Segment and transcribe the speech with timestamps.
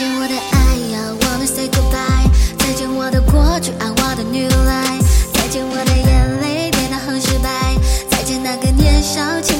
[0.00, 2.30] 见我的爱，I，wanna say goodbye。
[2.56, 5.04] 再见我的过去，I want a new life。
[5.34, 7.76] 再见我的眼泪，跌倒和失败。
[8.08, 9.59] 再见那个年少轻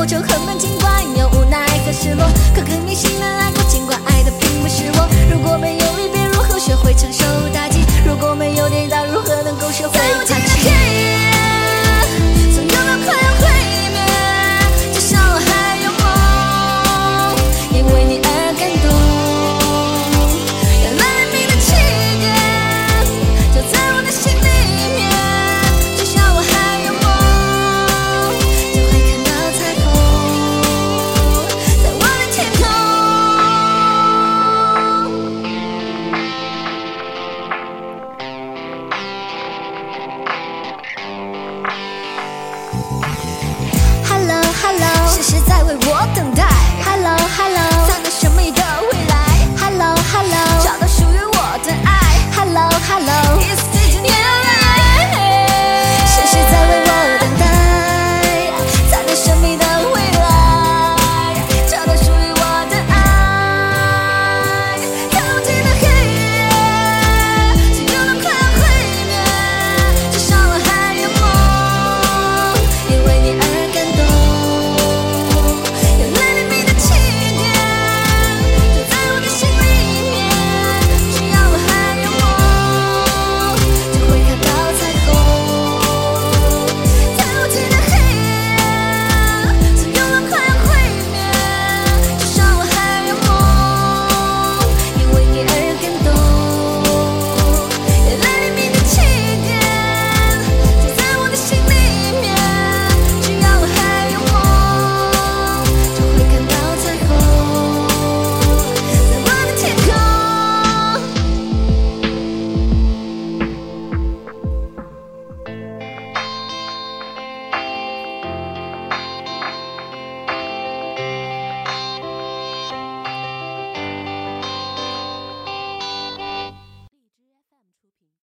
[0.00, 0.79] 过程很慢，尽
[45.70, 46.42] 为我等待。
[46.84, 47.59] Hello，Hello。